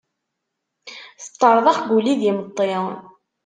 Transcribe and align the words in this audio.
Teṭṭerḍeq 1.21 1.79
Guli 1.89 2.13
d 2.19 2.21
imeṭṭi. 2.29 2.71